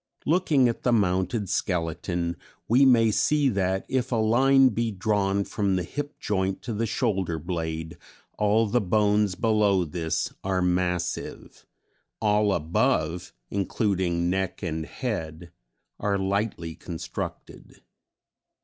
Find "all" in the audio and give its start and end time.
8.35-8.65, 12.19-12.51